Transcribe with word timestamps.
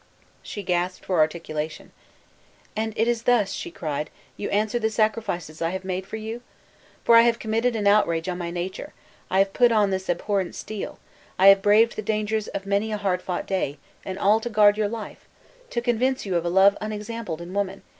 She 0.41 0.63
gasped 0.63 1.05
for 1.05 1.19
articulation. 1.19 1.91
"And 2.75 2.91
it 2.97 3.07
is 3.07 3.21
thus," 3.21 3.67
cried 3.75 4.09
she, 4.35 4.43
"you 4.43 4.49
answer 4.49 4.79
the 4.79 4.89
sacrifices 4.89 5.61
I 5.61 5.69
have 5.69 5.85
made 5.85 6.07
for 6.07 6.15
you? 6.15 6.41
For 7.03 7.13
you 7.17 7.21
I 7.21 7.25
have 7.25 7.37
committed 7.37 7.75
an 7.75 7.85
outrage 7.85 8.27
on 8.27 8.39
my 8.39 8.49
nature; 8.49 8.93
I 9.29 9.37
have 9.37 9.53
put 9.53 9.71
on 9.71 9.91
me 9.91 9.97
this 9.97 10.09
abhorrent 10.09 10.55
steel; 10.55 10.97
I 11.37 11.49
have 11.49 11.61
braved 11.61 11.95
the 11.97 12.01
dangers 12.01 12.47
of 12.47 12.65
many 12.65 12.91
a 12.91 12.97
hard 12.97 13.21
fought 13.21 13.45
day, 13.45 13.77
and 14.03 14.17
all 14.17 14.39
to 14.39 14.49
guard 14.49 14.75
your 14.75 14.89
life! 14.89 15.27
to 15.69 15.81
convince 15.81 16.25
you 16.25 16.35
of 16.35 16.45
a 16.45 16.49
love 16.49 16.75
unexampled 16.81 17.39
in 17.39 17.53
woman! 17.53 17.83